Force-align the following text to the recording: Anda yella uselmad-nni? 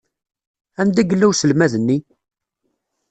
Anda 0.81 1.01
yella 1.09 1.25
uselmad-nni? 1.31 1.97